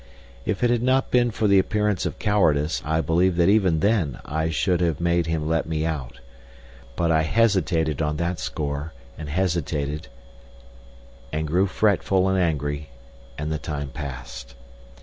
[0.47, 4.19] If it had not been for the appearance of cowardice, I believe that even then
[4.25, 6.21] I should have made him let me out.
[6.95, 10.07] But I hesitated on that score, and hesitated,
[11.31, 12.89] and grew fretful and angry,
[13.37, 14.55] and the time passed.